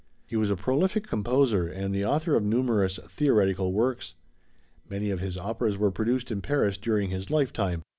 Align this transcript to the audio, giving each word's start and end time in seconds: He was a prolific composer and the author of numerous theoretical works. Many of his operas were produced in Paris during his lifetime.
He 0.25 0.35
was 0.35 0.49
a 0.49 0.55
prolific 0.55 1.05
composer 1.05 1.67
and 1.67 1.93
the 1.93 2.05
author 2.05 2.33
of 2.35 2.41
numerous 2.43 2.97
theoretical 3.07 3.71
works. 3.71 4.15
Many 4.89 5.11
of 5.11 5.19
his 5.21 5.37
operas 5.37 5.77
were 5.77 5.91
produced 5.91 6.31
in 6.31 6.41
Paris 6.41 6.75
during 6.79 7.11
his 7.11 7.29
lifetime. 7.29 7.83